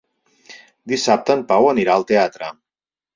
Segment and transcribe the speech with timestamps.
[0.93, 2.49] Dissabte en Pau anirà al teatre.